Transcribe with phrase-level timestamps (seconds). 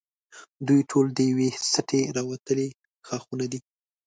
[0.67, 2.67] دوی ټول د یوې سټې راوتلي
[3.07, 3.59] ښاخونه دي.